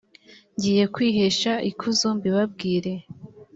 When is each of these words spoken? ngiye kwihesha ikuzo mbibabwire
ngiye 0.55 0.83
kwihesha 0.93 1.51
ikuzo 1.69 2.07
mbibabwire 2.17 2.93